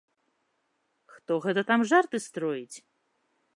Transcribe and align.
Хто 1.17 1.37
гэта 1.45 1.61
там 1.73 1.85
жарты 1.93 2.17
строіць! 2.27 2.77